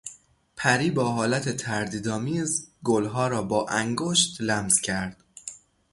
[0.55, 5.23] پری با حالت تردیدآمیز گلها را با انگشت لمس کرد.